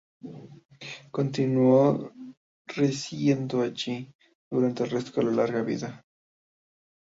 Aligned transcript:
Continuó 1.11 2.11
residiendo 2.65 3.61
allí 3.61 4.11
durante 4.49 4.83
el 4.83 4.89
resto 4.89 5.21
de 5.21 5.27
su 5.27 5.35
larga 5.35 5.61
vida. 5.61 6.03